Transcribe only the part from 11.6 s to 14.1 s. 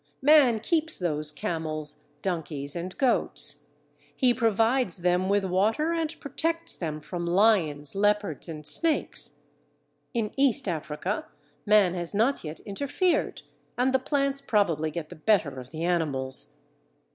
man has not yet interfered, and the